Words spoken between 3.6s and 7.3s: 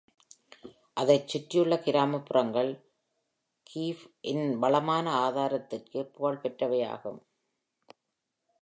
kief இன் வளமான ஆதாரத்திற்கு புகழ் பெற்றவையாகும்.